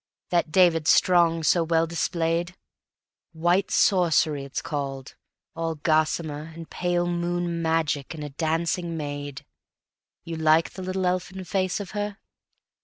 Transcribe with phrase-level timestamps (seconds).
[0.31, 2.55] That David Strong so well displayed,
[3.33, 5.13] "White Sorcery" it's called,
[5.55, 9.45] all gossamer, And pale moon magic and a dancing maid
[10.23, 12.17] (You like the little elfin face of her?)